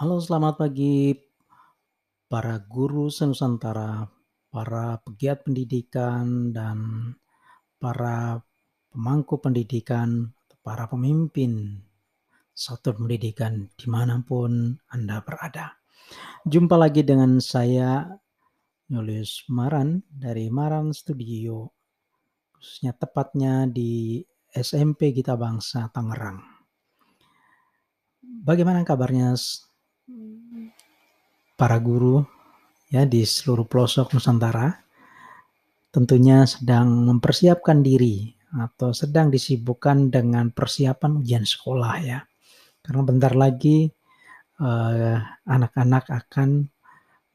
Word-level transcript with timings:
Halo, 0.00 0.16
selamat 0.16 0.64
pagi 0.64 1.12
para 2.24 2.56
guru 2.56 3.12
senusantara, 3.12 4.08
para 4.48 4.96
pegiat 5.04 5.44
pendidikan, 5.44 6.56
dan 6.56 7.12
para 7.76 8.40
pemangku 8.88 9.44
pendidikan, 9.44 10.32
para 10.64 10.88
pemimpin 10.88 11.84
satuan 12.56 13.04
pendidikan 13.04 13.68
di 13.76 13.92
mana 13.92 14.24
pun 14.24 14.80
Anda 14.88 15.20
berada. 15.20 15.76
Jumpa 16.48 16.80
lagi 16.80 17.04
dengan 17.04 17.36
saya, 17.36 18.08
Julius 18.88 19.44
Maran 19.52 20.00
dari 20.08 20.48
Maran 20.48 20.96
Studio, 20.96 21.76
khususnya 22.56 22.96
tepatnya 22.96 23.68
di 23.68 24.24
SMP 24.48 25.12
Gita 25.12 25.36
Bangsa 25.36 25.92
Tangerang. 25.92 26.40
Bagaimana 28.24 28.80
kabarnya 28.80 29.36
para 31.60 31.76
guru 31.76 32.24
ya 32.88 33.04
di 33.04 33.20
seluruh 33.28 33.68
pelosok 33.68 34.16
Nusantara 34.16 34.72
tentunya 35.92 36.48
sedang 36.48 37.04
mempersiapkan 37.04 37.84
diri 37.84 38.32
atau 38.56 38.90
sedang 38.90 39.30
disibukkan 39.30 40.08
dengan 40.08 40.50
persiapan 40.50 41.20
ujian 41.20 41.44
sekolah 41.46 41.94
ya. 42.02 42.18
Karena 42.80 43.02
bentar 43.04 43.36
lagi 43.36 43.86
eh, 44.58 45.18
anak-anak 45.46 46.04
akan 46.08 46.64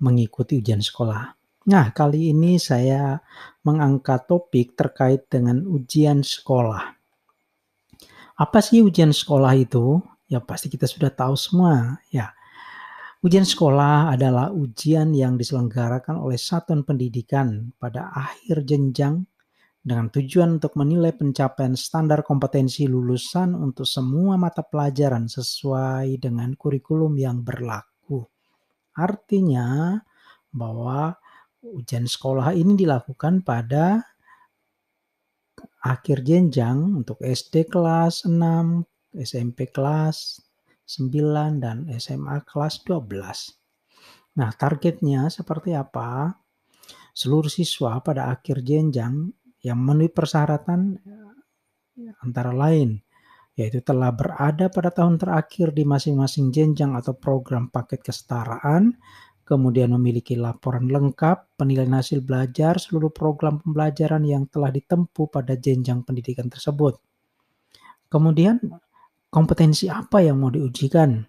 mengikuti 0.02 0.60
ujian 0.60 0.84
sekolah. 0.84 1.24
Nah, 1.66 1.90
kali 1.96 2.30
ini 2.30 2.62
saya 2.62 3.18
mengangkat 3.66 4.30
topik 4.30 4.78
terkait 4.78 5.26
dengan 5.32 5.66
ujian 5.66 6.22
sekolah. 6.22 6.94
Apa 8.36 8.60
sih 8.60 8.84
ujian 8.84 9.16
sekolah 9.16 9.56
itu? 9.56 10.04
Ya 10.28 10.42
pasti 10.44 10.68
kita 10.68 10.86
sudah 10.90 11.10
tahu 11.10 11.34
semua 11.38 12.02
ya. 12.12 12.36
Ujian 13.26 13.42
sekolah 13.42 14.14
adalah 14.14 14.54
ujian 14.54 15.10
yang 15.10 15.34
diselenggarakan 15.34 16.22
oleh 16.22 16.38
satuan 16.38 16.86
pendidikan 16.86 17.74
pada 17.82 18.14
akhir 18.14 18.70
jenjang 18.70 19.26
dengan 19.82 20.14
tujuan 20.14 20.62
untuk 20.62 20.78
menilai 20.78 21.10
pencapaian 21.18 21.74
standar 21.74 22.22
kompetensi 22.22 22.86
lulusan 22.86 23.58
untuk 23.58 23.90
semua 23.90 24.38
mata 24.38 24.62
pelajaran 24.62 25.26
sesuai 25.26 26.22
dengan 26.22 26.54
kurikulum 26.54 27.18
yang 27.18 27.42
berlaku. 27.42 28.22
Artinya 28.94 29.98
bahwa 30.54 31.18
ujian 31.66 32.06
sekolah 32.06 32.54
ini 32.54 32.78
dilakukan 32.78 33.42
pada 33.42 34.06
akhir 35.82 36.22
jenjang 36.22 37.02
untuk 37.02 37.18
SD 37.26 37.74
kelas 37.74 38.30
6, 38.30 38.38
SMP 39.18 39.74
kelas 39.74 40.46
9 40.86 41.58
dan 41.62 41.90
SMA 41.98 42.46
kelas 42.46 42.86
12. 42.86 44.38
Nah, 44.38 44.50
targetnya 44.54 45.34
seperti 45.34 45.74
apa? 45.74 46.38
Seluruh 47.12 47.50
siswa 47.50 48.00
pada 48.06 48.30
akhir 48.30 48.62
jenjang 48.62 49.34
yang 49.66 49.78
memenuhi 49.82 50.14
persyaratan 50.14 51.02
antara 52.22 52.52
lain 52.54 53.06
yaitu 53.56 53.80
telah 53.80 54.12
berada 54.12 54.68
pada 54.68 54.92
tahun 54.92 55.16
terakhir 55.16 55.72
di 55.72 55.88
masing-masing 55.88 56.52
jenjang 56.52 56.92
atau 56.92 57.16
program 57.16 57.72
paket 57.72 58.04
kesetaraan, 58.04 59.00
kemudian 59.48 59.96
memiliki 59.96 60.36
laporan 60.36 60.92
lengkap 60.92 61.56
penilaian 61.56 61.96
hasil 61.96 62.20
belajar 62.20 62.76
seluruh 62.76 63.16
program 63.16 63.64
pembelajaran 63.64 64.28
yang 64.28 64.44
telah 64.52 64.76
ditempuh 64.76 65.32
pada 65.32 65.56
jenjang 65.56 66.04
pendidikan 66.04 66.52
tersebut. 66.52 67.00
Kemudian 68.12 68.60
kompetensi 69.36 69.92
apa 69.92 70.24
yang 70.24 70.40
mau 70.40 70.48
diujikan. 70.48 71.20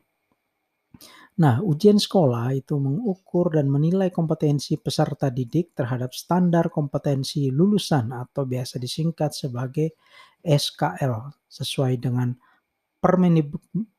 Nah, 1.43 1.59
ujian 1.59 1.99
sekolah 1.99 2.55
itu 2.55 2.79
mengukur 2.79 3.51
dan 3.51 3.67
menilai 3.67 4.15
kompetensi 4.15 4.79
peserta 4.79 5.27
didik 5.29 5.75
terhadap 5.75 6.15
standar 6.15 6.71
kompetensi 6.71 7.51
lulusan 7.51 8.15
atau 8.15 8.47
biasa 8.47 8.79
disingkat 8.79 9.35
sebagai 9.35 9.99
SKL 10.41 11.35
sesuai 11.51 11.99
dengan 11.99 12.31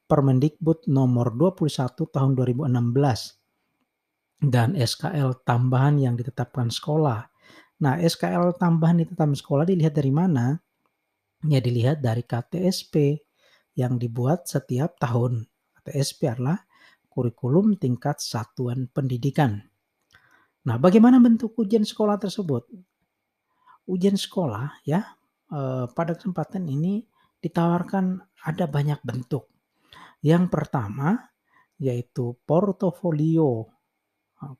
Permendikbud 0.07 0.87
nomor 0.87 1.35
21 1.35 1.67
tahun 2.07 2.31
2016 2.31 4.47
dan 4.47 4.71
SKL 4.73 5.43
tambahan 5.43 5.99
yang 5.99 6.15
ditetapkan 6.15 6.71
sekolah. 6.71 7.27
Nah, 7.83 7.99
SKL 7.99 8.55
tambahan 8.55 9.03
ditetapkan 9.03 9.37
sekolah 9.37 9.67
dilihat 9.67 9.93
dari 9.93 10.15
mana? 10.15 10.57
Ya 11.45 11.61
dilihat 11.61 12.01
dari 12.01 12.25
KTSP 12.25 13.26
yang 13.77 14.01
dibuat 14.01 14.49
setiap 14.49 14.97
tahun. 14.97 15.45
TSP 15.85 16.27
adalah 16.27 16.59
kurikulum 17.07 17.79
tingkat 17.79 18.19
satuan 18.19 18.89
pendidikan. 18.91 19.63
Nah, 20.67 20.75
bagaimana 20.75 21.21
bentuk 21.21 21.55
ujian 21.55 21.87
sekolah 21.87 22.19
tersebut? 22.19 22.67
Ujian 23.87 24.19
sekolah 24.19 24.83
ya 24.83 25.15
eh, 25.53 25.85
pada 25.87 26.11
kesempatan 26.17 26.67
ini 26.67 27.07
ditawarkan 27.39 28.19
ada 28.43 28.65
banyak 28.67 28.99
bentuk. 29.05 29.47
Yang 30.19 30.51
pertama 30.51 31.15
yaitu 31.77 32.35
portofolio. 32.43 33.69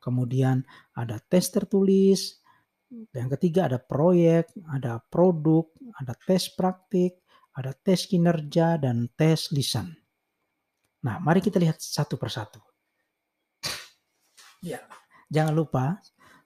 Kemudian 0.02 0.62
ada 0.94 1.22
tes 1.22 1.50
tertulis, 1.54 2.42
yang 2.90 3.30
ketiga 3.38 3.70
ada 3.70 3.78
proyek, 3.78 4.50
ada 4.74 4.98
produk, 4.98 5.70
ada 5.98 6.14
tes 6.18 6.50
praktik, 6.50 7.22
ada 7.58 7.74
tes 7.74 8.06
kinerja 8.06 8.78
dan 8.78 9.10
tes 9.18 9.50
lisan. 9.50 9.90
Nah, 11.02 11.18
mari 11.18 11.42
kita 11.42 11.58
lihat 11.58 11.82
satu 11.82 12.14
persatu. 12.14 12.62
Ya, 14.62 14.82
jangan 15.26 15.54
lupa 15.54 15.98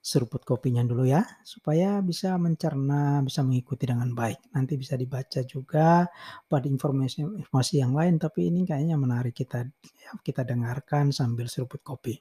seruput 0.02 0.42
kopinya 0.42 0.82
dulu 0.82 1.06
ya, 1.06 1.22
supaya 1.46 2.02
bisa 2.02 2.34
mencerna, 2.34 3.22
bisa 3.22 3.46
mengikuti 3.46 3.86
dengan 3.86 4.10
baik. 4.10 4.50
Nanti 4.50 4.74
bisa 4.74 4.98
dibaca 4.98 5.40
juga 5.46 6.10
pada 6.50 6.66
informasi-informasi 6.66 7.74
yang 7.78 7.94
lain, 7.94 8.18
tapi 8.18 8.50
ini 8.50 8.66
kayaknya 8.66 8.98
menarik 8.98 9.30
kita 9.30 9.62
ya, 9.94 10.10
kita 10.18 10.42
dengarkan 10.42 11.14
sambil 11.14 11.46
seruput 11.46 11.86
kopi. 11.86 12.18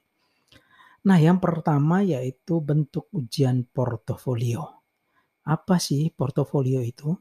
Nah, 1.09 1.18
yang 1.18 1.41
pertama 1.41 2.06
yaitu 2.06 2.62
bentuk 2.62 3.09
ujian 3.18 3.66
portofolio. 3.66 4.85
Apa 5.50 5.81
sih 5.81 6.13
portofolio 6.13 6.85
itu? 6.85 7.18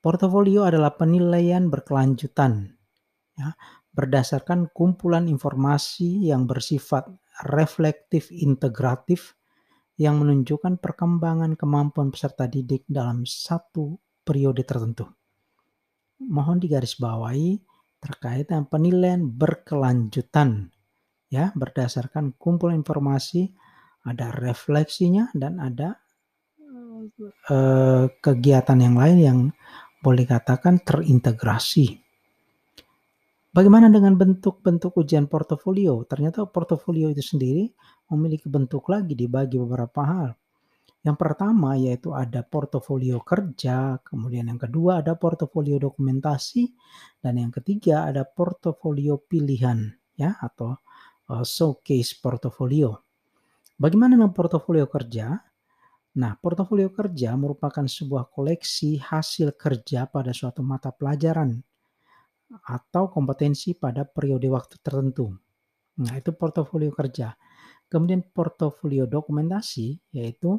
Portofolio 0.00 0.62
adalah 0.68 0.94
penilaian 0.94 1.66
berkelanjutan 1.66 2.70
ya, 3.36 3.52
berdasarkan 3.90 4.70
kumpulan 4.70 5.26
informasi 5.26 6.30
yang 6.30 6.44
bersifat 6.44 7.08
reflektif 7.48 8.32
integratif 8.32 9.36
yang 9.96 10.20
menunjukkan 10.20 10.76
perkembangan 10.76 11.56
kemampuan 11.56 12.12
peserta 12.12 12.44
didik 12.44 12.84
dalam 12.84 13.24
satu 13.24 13.96
periode 14.24 14.64
tertentu. 14.64 15.08
Mohon 16.20 16.60
digarisbawahi 16.64 17.60
terkait 18.00 18.48
dengan 18.48 18.68
penilaian 18.68 19.24
berkelanjutan 19.24 20.68
ya 21.32 21.50
berdasarkan 21.56 22.36
kumpulan 22.38 22.78
informasi 22.78 23.50
ada 24.06 24.30
refleksinya 24.30 25.32
dan 25.34 25.58
ada 25.58 25.98
eh, 27.50 28.06
kegiatan 28.22 28.78
yang 28.78 28.96
lain 28.96 29.18
yang 29.18 29.38
boleh 30.06 30.22
katakan 30.22 30.78
terintegrasi. 30.86 31.98
Bagaimana 33.50 33.90
dengan 33.90 34.14
bentuk-bentuk 34.14 34.94
ujian 35.02 35.26
portofolio? 35.26 36.06
Ternyata 36.06 36.46
portofolio 36.46 37.10
itu 37.10 37.26
sendiri 37.26 37.66
memiliki 38.14 38.46
bentuk 38.46 38.86
lagi 38.86 39.18
dibagi 39.18 39.58
beberapa 39.58 40.06
hal. 40.06 40.28
Yang 41.02 41.16
pertama 41.18 41.74
yaitu 41.74 42.14
ada 42.14 42.46
portofolio 42.46 43.18
kerja, 43.18 43.98
kemudian 44.06 44.46
yang 44.46 44.62
kedua 44.62 45.02
ada 45.02 45.18
portofolio 45.18 45.74
dokumentasi, 45.82 46.70
dan 47.18 47.42
yang 47.42 47.50
ketiga 47.50 48.06
ada 48.06 48.22
portofolio 48.22 49.18
pilihan 49.18 49.90
ya 50.14 50.38
atau 50.38 50.78
uh, 51.34 51.42
showcase 51.42 52.14
portofolio. 52.22 52.94
Bagaimana 53.74 54.14
dengan 54.14 54.30
portofolio 54.30 54.86
kerja? 54.86 55.45
Nah, 56.16 56.32
portofolio 56.40 56.88
kerja 56.88 57.36
merupakan 57.36 57.84
sebuah 57.84 58.32
koleksi 58.32 58.96
hasil 58.96 59.52
kerja 59.52 60.08
pada 60.08 60.32
suatu 60.32 60.64
mata 60.64 60.88
pelajaran 60.88 61.60
atau 62.72 63.12
kompetensi 63.12 63.76
pada 63.76 64.08
periode 64.08 64.48
waktu 64.48 64.80
tertentu. 64.80 65.36
Nah, 66.00 66.16
itu 66.16 66.32
portofolio 66.32 66.88
kerja. 66.88 67.36
Kemudian 67.86 68.24
portofolio 68.32 69.04
dokumentasi 69.04 70.16
yaitu 70.16 70.56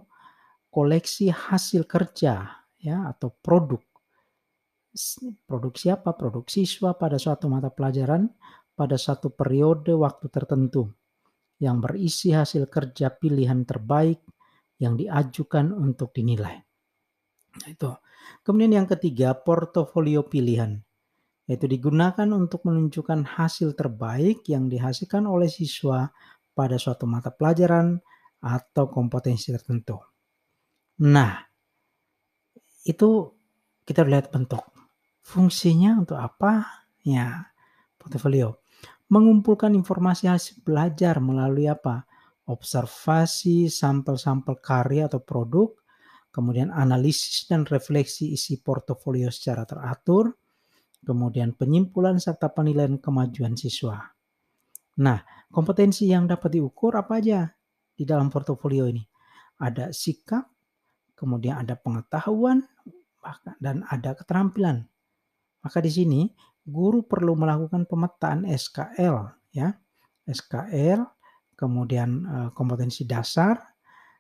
koleksi 0.70 1.34
hasil 1.34 1.90
kerja 1.90 2.54
ya 2.78 2.98
atau 3.10 3.34
produk. 3.34 3.82
Produk 5.50 5.74
siapa? 5.74 6.14
Produk 6.14 6.46
siswa 6.46 6.94
pada 6.94 7.18
suatu 7.18 7.50
mata 7.50 7.74
pelajaran 7.74 8.30
pada 8.78 8.94
satu 8.94 9.34
periode 9.34 9.90
waktu 9.98 10.30
tertentu 10.30 10.86
yang 11.58 11.82
berisi 11.82 12.30
hasil 12.30 12.70
kerja 12.70 13.10
pilihan 13.10 13.66
terbaik 13.66 14.22
yang 14.78 14.98
diajukan 14.98 15.74
untuk 15.74 16.14
dinilai. 16.14 16.62
Nah, 17.58 17.70
itu. 17.70 17.92
Kemudian 18.44 18.84
yang 18.84 18.88
ketiga, 18.88 19.34
portofolio 19.34 20.26
pilihan, 20.26 20.78
yaitu 21.48 21.66
digunakan 21.66 22.28
untuk 22.36 22.64
menunjukkan 22.68 23.24
hasil 23.24 23.74
terbaik 23.74 24.46
yang 24.52 24.68
dihasilkan 24.68 25.24
oleh 25.26 25.48
siswa 25.48 26.12
pada 26.52 26.76
suatu 26.76 27.06
mata 27.06 27.30
pelajaran 27.32 28.02
atau 28.42 28.90
kompetensi 28.90 29.54
tertentu. 29.54 29.98
Nah, 31.08 31.38
itu 32.88 33.10
kita 33.84 34.02
lihat 34.08 34.34
bentuk. 34.34 34.64
Fungsinya 35.22 36.00
untuk 36.00 36.18
apa? 36.18 36.84
Ya, 37.04 37.52
portofolio. 38.00 38.64
Mengumpulkan 39.08 39.76
informasi 39.76 40.28
hasil 40.28 40.64
belajar 40.64 41.20
melalui 41.20 41.68
apa? 41.68 42.07
Observasi 42.48 43.68
sampel-sampel 43.68 44.64
karya 44.64 45.12
atau 45.12 45.20
produk, 45.20 45.76
kemudian 46.32 46.72
analisis 46.72 47.44
dan 47.44 47.68
refleksi 47.68 48.32
isi 48.32 48.64
portofolio 48.64 49.28
secara 49.28 49.68
teratur, 49.68 50.32
kemudian 51.04 51.56
penyimpulan 51.60 52.24
serta 52.24 52.52
penilaian 52.56 52.96
kemajuan 53.04 53.60
siswa. 53.60 54.00
Nah, 55.04 55.20
kompetensi 55.52 56.08
yang 56.08 56.26
dapat 56.26 56.56
diukur 56.56 56.96
apa 56.96 57.20
aja 57.20 57.52
di 57.92 58.08
dalam 58.08 58.32
portofolio 58.32 58.88
ini? 58.88 59.04
Ada 59.60 59.92
sikap, 59.92 60.48
kemudian 61.20 61.60
ada 61.60 61.76
pengetahuan, 61.76 62.64
dan 63.60 63.84
ada 63.92 64.16
keterampilan. 64.16 64.88
Maka 65.62 65.84
di 65.84 65.92
sini 65.92 66.22
guru 66.64 67.04
perlu 67.04 67.36
melakukan 67.36 67.84
pemetaan 67.88 68.48
SKL 68.48 69.16
ya. 69.52 69.76
SKL 70.28 71.17
kemudian 71.58 72.10
uh, 72.24 72.50
kompetensi 72.54 73.04
dasar 73.10 73.58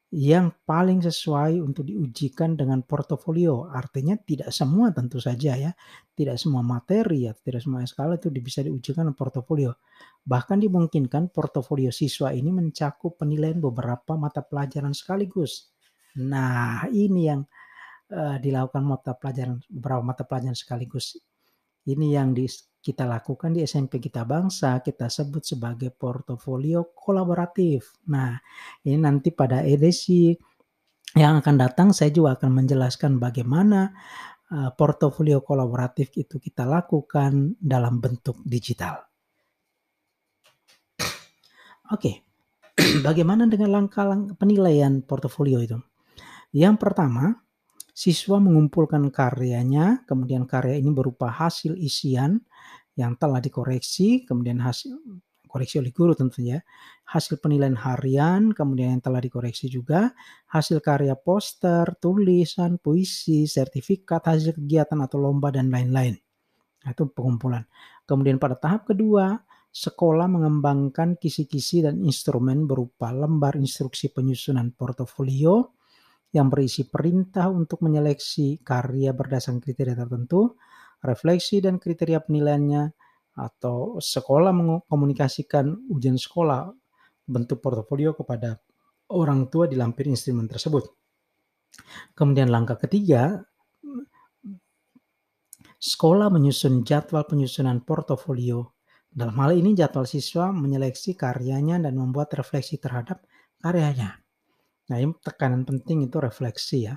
yang 0.07 0.55
paling 0.63 1.03
sesuai 1.03 1.59
untuk 1.59 1.83
diujikan 1.83 2.55
dengan 2.55 2.79
portofolio. 2.79 3.67
Artinya 3.67 4.15
tidak 4.15 4.55
semua 4.55 4.95
tentu 4.95 5.19
saja 5.19 5.59
ya, 5.59 5.71
tidak 6.15 6.39
semua 6.39 6.63
materi 6.63 7.27
ya, 7.27 7.35
tidak 7.35 7.59
semua 7.59 7.83
SKL 7.83 8.15
itu 8.15 8.31
bisa 8.39 8.63
diujikan 8.63 9.03
dengan 9.03 9.19
portofolio. 9.19 9.75
Bahkan 10.23 10.63
dimungkinkan 10.63 11.27
portofolio 11.35 11.91
siswa 11.91 12.31
ini 12.31 12.55
mencakup 12.55 13.19
penilaian 13.19 13.59
beberapa 13.59 14.15
mata 14.15 14.39
pelajaran 14.39 14.95
sekaligus. 14.95 15.75
Nah, 16.23 16.87
ini 16.87 17.27
yang 17.27 17.43
uh, 18.15 18.39
dilakukan 18.39 18.83
mata 18.87 19.11
pelajaran 19.11 19.59
beberapa 19.67 20.03
mata 20.07 20.23
pelajaran 20.23 20.55
sekaligus. 20.55 21.19
Ini 21.87 22.15
yang 22.15 22.31
di, 22.31 22.47
kita 22.87 23.03
lakukan 23.03 23.51
di 23.51 23.67
SMP 23.67 23.99
Kita 23.99 24.23
Bangsa, 24.23 24.79
kita 24.79 25.11
sebut 25.11 25.43
sebagai 25.43 25.91
portofolio 25.91 26.95
kolaboratif. 26.95 27.99
Nah, 28.07 28.39
ini 28.87 28.95
nanti 28.95 29.35
pada 29.35 29.59
edisi 29.59 30.31
yang 31.11 31.43
akan 31.43 31.55
datang 31.59 31.91
saya 31.91 32.15
juga 32.15 32.39
akan 32.39 32.63
menjelaskan 32.63 33.19
bagaimana 33.19 33.91
uh, 34.55 34.71
portofolio 34.71 35.43
kolaboratif 35.43 36.15
itu 36.15 36.39
kita 36.39 36.63
lakukan 36.63 37.59
dalam 37.59 37.99
bentuk 37.99 38.39
digital. 38.47 39.03
Oke, 41.91 41.91
okay. 41.91 42.15
bagaimana 43.07 43.51
dengan 43.51 43.83
langkah-langkah 43.83 44.39
penilaian 44.39 45.03
portofolio 45.03 45.59
itu? 45.59 45.75
Yang 46.55 46.79
pertama, 46.79 47.35
Siswa 47.97 48.37
mengumpulkan 48.37 49.09
karyanya, 49.09 50.05
kemudian 50.05 50.45
karya 50.45 50.77
ini 50.77 50.93
berupa 50.93 51.33
hasil 51.33 51.73
isian 51.81 52.45
yang 52.93 53.17
telah 53.17 53.41
dikoreksi, 53.41 54.21
kemudian 54.21 54.61
hasil 54.61 55.01
koreksi 55.49 55.81
oleh 55.81 55.89
guru 55.89 56.13
tentunya, 56.13 56.61
hasil 57.09 57.41
penilaian 57.41 57.73
harian, 57.73 58.53
kemudian 58.53 58.93
yang 58.93 59.01
telah 59.01 59.17
dikoreksi 59.17 59.65
juga, 59.65 60.13
hasil 60.53 60.77
karya 60.77 61.17
poster, 61.17 61.97
tulisan, 61.97 62.77
puisi, 62.77 63.49
sertifikat, 63.49 64.29
hasil 64.29 64.53
kegiatan 64.53 65.01
atau 65.01 65.17
lomba, 65.17 65.49
dan 65.49 65.73
lain-lain. 65.73 66.13
Nah, 66.85 66.93
itu 66.93 67.09
pengumpulan. 67.09 67.65
Kemudian 68.05 68.37
pada 68.37 68.61
tahap 68.61 68.93
kedua, 68.93 69.41
sekolah 69.73 70.29
mengembangkan 70.29 71.17
kisi-kisi 71.17 71.81
dan 71.81 71.97
instrumen 72.05 72.69
berupa 72.69 73.09
lembar 73.09 73.57
instruksi 73.57 74.13
penyusunan 74.13 74.69
portofolio, 74.77 75.73
yang 76.35 76.51
berisi 76.51 76.87
perintah 76.87 77.47
untuk 77.47 77.83
menyeleksi 77.83 78.61
karya 78.61 79.15
berdasarkan 79.15 79.63
kriteria 79.63 79.95
tertentu, 79.95 80.59
refleksi 81.03 81.63
dan 81.63 81.79
kriteria 81.79 82.23
penilaiannya, 82.23 82.83
atau 83.37 84.01
sekolah 84.01 84.49
mengkomunikasikan 84.49 85.93
ujian 85.93 86.17
sekolah 86.17 86.73
bentuk 87.29 87.61
portofolio 87.61 88.17
kepada 88.17 88.57
orang 89.13 89.47
tua 89.47 89.69
dilampir 89.69 90.09
instrumen 90.09 90.49
tersebut. 90.49 90.89
Kemudian 92.17 92.49
langkah 92.49 92.81
ketiga, 92.81 93.45
sekolah 95.77 96.33
menyusun 96.33 96.81
jadwal 96.81 97.29
penyusunan 97.29 97.85
portofolio. 97.85 98.73
Dalam 99.07 99.37
hal 99.37 99.53
ini 99.55 99.77
jadwal 99.77 100.09
siswa 100.09 100.49
menyeleksi 100.49 101.13
karyanya 101.13 101.77
dan 101.77 101.93
membuat 101.93 102.33
refleksi 102.35 102.81
terhadap 102.81 103.21
karyanya. 103.61 104.26
Nah, 104.87 104.97
ini 104.99 105.13
tekanan 105.19 105.67
penting 105.67 106.07
itu 106.07 106.17
refleksi 106.19 106.87
ya. 106.87 106.95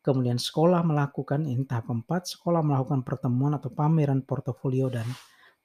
Kemudian 0.00 0.38
sekolah 0.38 0.86
melakukan 0.86 1.44
ini 1.44 1.66
tahap 1.66 1.90
keempat, 1.90 2.30
sekolah 2.30 2.62
melakukan 2.62 3.02
pertemuan 3.02 3.58
atau 3.58 3.74
pameran 3.74 4.22
portofolio 4.22 4.86
dan 4.86 5.04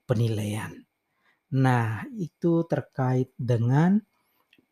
penilaian. 0.04 0.74
Nah, 1.56 2.02
itu 2.18 2.66
terkait 2.66 3.32
dengan 3.38 4.02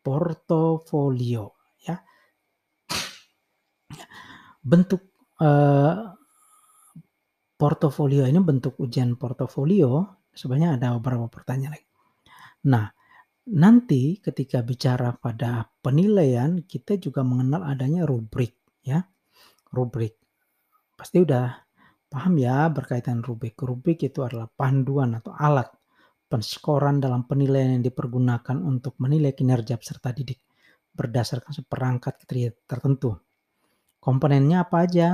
portofolio 0.02 1.54
ya. 1.86 2.02
Bentuk 4.60 5.14
eh, 5.38 5.96
portofolio 7.60 8.24
ini 8.24 8.40
bentuk 8.40 8.80
ujian 8.80 9.20
portofolio 9.20 10.20
sebenarnya 10.32 10.80
ada 10.80 10.88
beberapa 10.96 11.28
pertanyaan 11.28 11.76
lagi. 11.76 11.88
Nah, 12.72 12.88
Nanti 13.48 14.20
ketika 14.20 14.60
bicara 14.60 15.16
pada 15.16 15.72
penilaian, 15.80 16.60
kita 16.68 17.00
juga 17.00 17.24
mengenal 17.24 17.64
adanya 17.64 18.04
rubrik 18.04 18.60
ya. 18.84 19.00
Rubrik. 19.72 20.20
Pasti 21.00 21.24
udah 21.24 21.48
paham 22.12 22.36
ya 22.36 22.68
berkaitan 22.68 23.24
rubrik. 23.24 23.56
Rubrik 23.62 24.04
itu 24.04 24.20
adalah 24.26 24.52
panduan 24.52 25.16
atau 25.16 25.32
alat 25.32 25.72
penskoran 26.30 27.02
dalam 27.02 27.26
penilaian 27.26 27.80
yang 27.80 27.84
dipergunakan 27.84 28.62
untuk 28.62 29.00
menilai 29.02 29.34
kinerja 29.34 29.82
peserta 29.82 30.14
didik 30.14 30.46
berdasarkan 30.94 31.54
seperangkat 31.56 32.22
kriteria 32.22 32.52
tertentu. 32.70 33.18
Komponennya 33.98 34.68
apa 34.68 34.86
aja? 34.86 35.10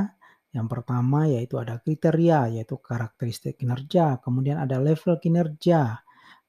Yang 0.56 0.68
pertama 0.72 1.28
yaitu 1.28 1.60
ada 1.60 1.80
kriteria, 1.84 2.52
yaitu 2.52 2.80
karakteristik 2.80 3.60
kinerja, 3.60 4.24
kemudian 4.24 4.56
ada 4.56 4.80
level 4.80 5.20
kinerja, 5.20 6.05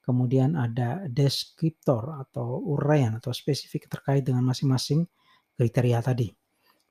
kemudian 0.07 0.55
ada 0.55 1.03
deskriptor 1.11 2.15
atau 2.23 2.63
uraian 2.63 3.19
atau 3.19 3.35
spesifik 3.35 3.91
terkait 3.91 4.23
dengan 4.23 4.47
masing-masing 4.47 5.03
kriteria 5.59 5.99
tadi. 5.99 6.31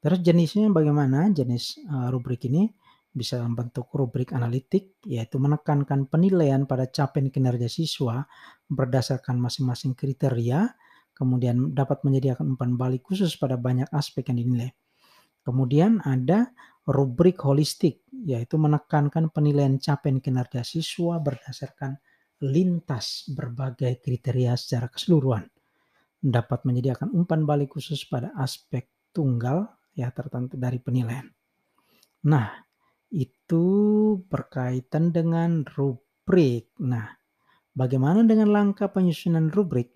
Terus 0.04 0.20
jenisnya 0.20 0.68
bagaimana? 0.70 1.32
Jenis 1.32 1.80
uh, 1.88 2.12
rubrik 2.12 2.44
ini 2.52 2.68
bisa 3.16 3.40
dalam 3.40 3.56
bentuk 3.56 3.88
rubrik 3.96 4.36
analitik, 4.36 5.00
yaitu 5.08 5.40
menekankan 5.40 6.12
penilaian 6.12 6.68
pada 6.68 6.92
capaian 6.92 7.32
kinerja 7.32 7.72
siswa 7.72 8.28
berdasarkan 8.68 9.40
masing-masing 9.40 9.96
kriteria, 9.96 10.76
kemudian 11.16 11.72
dapat 11.72 12.04
menyediakan 12.04 12.60
umpan 12.60 12.76
balik 12.76 13.08
khusus 13.08 13.40
pada 13.40 13.56
banyak 13.56 13.88
aspek 13.96 14.28
yang 14.30 14.44
dinilai. 14.44 14.70
Kemudian 15.48 16.04
ada 16.04 16.52
rubrik 16.84 17.40
holistik, 17.40 18.04
yaitu 18.12 18.60
menekankan 18.60 19.32
penilaian 19.32 19.80
capaian 19.80 20.20
kinerja 20.20 20.68
siswa 20.68 21.18
berdasarkan 21.24 21.96
lintas 22.46 23.26
berbagai 23.34 23.98
kriteria 24.06 24.54
secara 24.54 24.88
keseluruhan 24.94 25.50
dapat 26.26 26.66
menyediakan 26.66 27.14
umpan 27.14 27.46
balik 27.46 27.78
khusus 27.78 28.02
pada 28.10 28.34
aspek 28.38 28.90
tunggal 29.14 29.70
ya 29.94 30.10
tertentu 30.10 30.58
dari 30.58 30.82
penilaian. 30.82 31.30
Nah, 32.26 32.50
itu 33.14 33.66
berkaitan 34.26 35.14
dengan 35.14 35.62
rubrik. 35.64 36.74
Nah, 36.82 37.14
bagaimana 37.78 38.26
dengan 38.26 38.50
langkah 38.50 38.90
penyusunan 38.90 39.54
rubrik? 39.54 39.94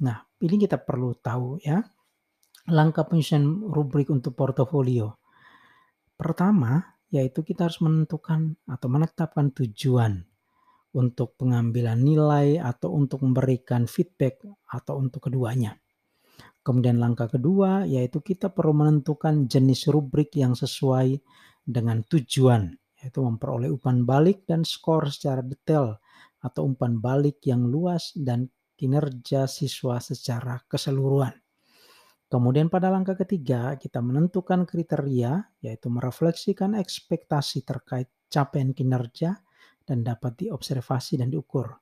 Nah, 0.00 0.24
ini 0.40 0.56
kita 0.56 0.80
perlu 0.80 1.12
tahu 1.20 1.60
ya. 1.60 1.84
Langkah 2.72 3.04
penyusunan 3.04 3.68
rubrik 3.68 4.08
untuk 4.08 4.32
portofolio. 4.32 5.20
Pertama, 6.16 6.80
yaitu 7.12 7.44
kita 7.44 7.68
harus 7.68 7.84
menentukan 7.84 8.56
atau 8.64 8.88
menetapkan 8.88 9.52
tujuan 9.52 10.29
untuk 10.94 11.38
pengambilan 11.38 12.02
nilai 12.02 12.58
atau 12.58 12.94
untuk 12.94 13.22
memberikan 13.22 13.86
feedback 13.86 14.42
atau 14.66 14.98
untuk 14.98 15.30
keduanya. 15.30 15.78
Kemudian 16.60 17.00
langkah 17.00 17.30
kedua 17.30 17.88
yaitu 17.88 18.20
kita 18.20 18.52
perlu 18.52 18.76
menentukan 18.76 19.48
jenis 19.48 19.88
rubrik 19.88 20.34
yang 20.36 20.52
sesuai 20.52 21.16
dengan 21.64 22.04
tujuan 22.04 22.76
yaitu 23.00 23.24
memperoleh 23.24 23.72
umpan 23.72 24.04
balik 24.04 24.44
dan 24.44 24.60
skor 24.60 25.08
secara 25.08 25.40
detail 25.40 25.96
atau 26.44 26.68
umpan 26.68 27.00
balik 27.00 27.40
yang 27.48 27.64
luas 27.64 28.12
dan 28.12 28.52
kinerja 28.76 29.48
siswa 29.48 30.00
secara 30.00 30.60
keseluruhan. 30.68 31.32
Kemudian 32.30 32.70
pada 32.70 32.92
langkah 32.92 33.18
ketiga 33.18 33.74
kita 33.74 33.98
menentukan 34.04 34.68
kriteria 34.68 35.64
yaitu 35.64 35.88
merefleksikan 35.90 36.76
ekspektasi 36.76 37.64
terkait 37.66 38.06
capaian 38.30 38.70
kinerja 38.70 39.40
dan 39.90 40.06
dapat 40.06 40.46
diobservasi 40.46 41.18
dan 41.18 41.34
diukur. 41.34 41.74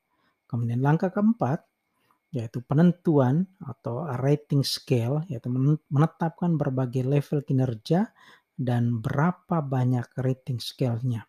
Kemudian 0.48 0.80
langkah 0.80 1.12
keempat, 1.12 1.60
yaitu 2.32 2.64
penentuan 2.64 3.44
atau 3.60 4.08
rating 4.16 4.64
scale, 4.64 5.28
yaitu 5.28 5.52
menetapkan 5.92 6.56
berbagai 6.56 7.04
level 7.04 7.44
kinerja 7.44 8.08
dan 8.56 9.04
berapa 9.04 9.60
banyak 9.60 10.08
rating 10.16 10.56
scale-nya. 10.56 11.28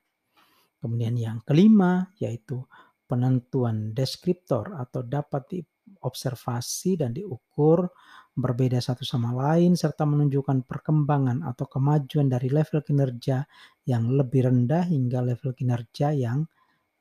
Kemudian 0.79 1.19
yang 1.19 1.37
kelima, 1.43 2.07
yaitu 2.23 2.63
penentuan 3.03 3.91
deskriptor 3.91 4.71
atau 4.79 5.03
dapat 5.03 5.43
diobservasi 5.51 7.03
dan 7.03 7.11
diukur 7.11 7.91
berbeda 8.39 8.79
satu 8.79 9.03
sama 9.03 9.35
lain 9.35 9.75
serta 9.75 10.07
menunjukkan 10.07 10.63
perkembangan 10.63 11.43
atau 11.43 11.67
kemajuan 11.67 12.31
dari 12.31 12.47
level 12.47 12.79
kinerja 12.79 13.43
yang 13.83 14.07
lebih 14.15 14.47
rendah 14.47 14.87
hingga 14.87 15.19
level 15.19 15.51
kinerja 15.51 16.15
yang 16.15 16.47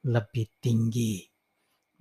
lebih 0.06 0.60
tinggi. 0.62 1.26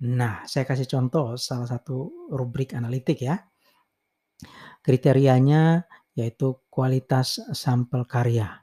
Nah, 0.06 0.46
saya 0.46 0.62
kasih 0.62 0.86
contoh 0.86 1.34
salah 1.34 1.66
satu 1.66 2.30
rubrik 2.30 2.76
analitik 2.78 3.26
ya. 3.26 3.34
Kriterianya 4.78 5.82
yaitu 6.14 6.62
kualitas 6.70 7.42
sampel 7.50 8.06
karya. 8.06 8.62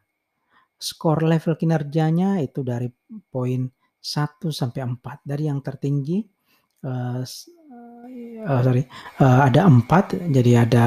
Skor 0.76 1.24
level 1.24 1.60
kinerjanya 1.60 2.40
itu 2.40 2.64
dari 2.64 2.88
poin 3.32 3.68
1 4.00 4.52
sampai 4.52 4.82
4. 4.88 5.28
Dari 5.28 5.44
yang 5.48 5.60
tertinggi 5.60 6.24
uh, 6.88 7.24
uh, 8.46 8.62
sorry, 8.64 8.84
uh, 9.20 9.40
ada 9.48 9.68
4, 9.68 10.30
jadi 10.32 10.52
ada 10.68 10.84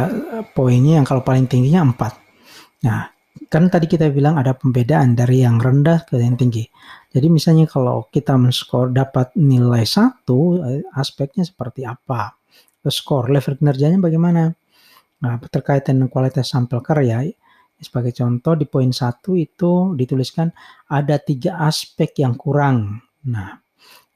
poinnya 0.55 1.02
yang 1.02 1.07
kalau 1.09 1.21
paling 1.25 1.50
tingginya 1.50 1.83
4. 1.83 2.85
Nah, 2.87 3.11
kan 3.47 3.71
tadi 3.71 3.87
kita 3.87 4.11
bilang 4.11 4.35
ada 4.35 4.59
pembedaan 4.59 5.14
dari 5.14 5.47
yang 5.47 5.62
rendah 5.62 6.02
ke 6.02 6.18
yang 6.18 6.35
tinggi. 6.35 6.66
Jadi 7.14 7.30
misalnya 7.30 7.71
kalau 7.71 8.11
kita 8.11 8.35
men-skor 8.35 8.90
dapat 8.90 9.30
nilai 9.38 9.87
satu, 9.87 10.59
eh, 10.66 10.83
aspeknya 10.99 11.47
seperti 11.47 11.87
apa? 11.87 12.35
Skor 12.88 13.28
level 13.28 13.61
kinerjanya 13.61 14.00
bagaimana? 14.00 14.49
Nah, 15.21 15.35
terkait 15.50 15.85
dengan 15.85 16.09
kualitas 16.09 16.49
sampel 16.49 16.80
karya, 16.80 17.26
sebagai 17.78 18.11
contoh 18.11 18.59
di 18.59 18.66
poin 18.66 18.90
satu 18.90 19.38
itu 19.38 19.95
dituliskan 19.95 20.50
ada 20.90 21.21
tiga 21.23 21.62
aspek 21.62 22.23
yang 22.23 22.35
kurang. 22.35 23.02
Nah, 23.28 23.61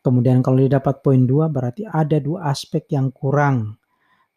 kemudian 0.02 0.42
kalau 0.42 0.62
didapat 0.62 1.04
poin 1.04 1.22
dua 1.22 1.46
berarti 1.52 1.86
ada 1.86 2.18
dua 2.18 2.50
aspek 2.50 2.90
yang 2.90 3.14
kurang. 3.14 3.78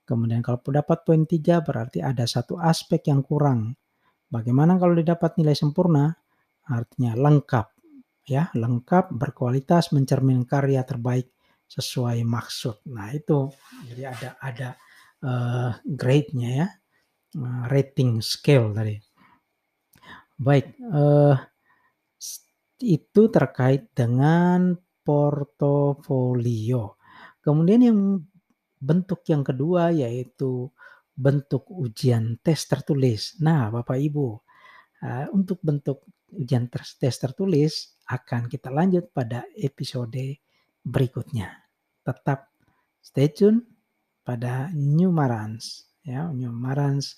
Kemudian 0.06 0.46
kalau 0.46 0.62
dapat 0.70 1.01
poin 1.01 1.25
tiga 1.25 1.65
berarti 1.65 2.04
ada 2.06 2.30
satu 2.30 2.62
aspek 2.62 3.10
yang 3.10 3.25
kurang. 3.25 3.74
Bagaimana 4.29 4.75
kalau 4.82 4.98
didapat 4.98 5.38
nilai 5.38 5.53
sempurna? 5.53 6.12
Artinya 6.65 7.13
lengkap, 7.13 7.67
ya 8.25 8.50
lengkap, 8.58 9.13
berkualitas, 9.13 9.94
mencermin 9.94 10.50
karya 10.50 10.82
terbaik 10.82 11.29
sesuai 11.70 12.25
maksud. 12.25 12.82
Nah 12.89 13.13
itu 13.13 13.53
jadi 13.86 14.10
ada 14.10 14.29
ada 14.41 14.70
uh, 15.22 15.72
grade-nya 15.86 16.50
ya, 16.65 16.67
uh, 17.38 17.63
rating 17.70 18.25
scale 18.25 18.74
tadi. 18.74 18.98
Baik, 20.36 20.74
uh, 20.89 21.38
itu 22.82 23.22
terkait 23.29 23.94
dengan 23.94 24.74
portofolio. 25.05 26.98
Kemudian 27.46 27.82
yang 27.86 28.00
bentuk 28.82 29.22
yang 29.29 29.46
kedua 29.46 29.94
yaitu 29.94 30.74
bentuk 31.15 31.72
ujian 31.72 32.36
tes 32.43 32.60
tertulis. 32.67 33.39
Nah, 33.39 33.72
Bapak 33.72 33.95
Ibu, 33.95 34.27
uh, 35.01 35.25
untuk 35.31 35.63
bentuk 35.63 36.03
ujian 36.36 36.67
tes, 36.67 37.15
tertulis 37.15 37.95
akan 38.12 38.51
kita 38.51 38.67
lanjut 38.69 39.10
pada 39.15 39.48
episode 39.55 40.43
berikutnya. 40.84 41.50
Tetap 42.03 42.51
stay 43.00 43.31
tune 43.31 43.63
pada 44.22 44.69
New 44.75 45.10
Marans, 45.10 45.88
ya, 46.03 46.27
New 46.29 46.51
Marans 46.51 47.17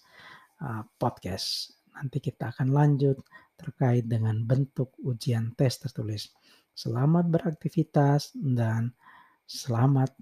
uh, 0.61 0.85
podcast. 1.01 1.73
Nanti 1.97 2.21
kita 2.21 2.53
akan 2.53 2.69
lanjut 2.69 3.17
terkait 3.57 4.05
dengan 4.05 4.37
bentuk 4.45 4.93
ujian 5.01 5.57
tes 5.57 5.81
tertulis. 5.81 6.29
Selamat 6.77 7.25
beraktivitas 7.25 8.37
dan 8.37 8.93
selamat 9.49 10.13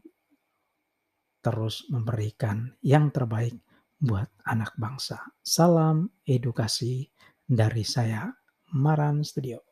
terus 1.44 1.84
memberikan 1.92 2.74
yang 2.80 3.12
terbaik 3.12 3.65
buat 4.06 4.30
anak 4.46 4.78
bangsa. 4.78 5.18
Salam 5.42 6.14
edukasi 6.30 7.10
dari 7.42 7.82
saya, 7.82 8.30
Maran 8.78 9.26
Studio. 9.26 9.66